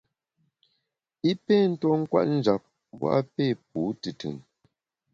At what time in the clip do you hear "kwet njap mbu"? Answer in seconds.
2.11-3.05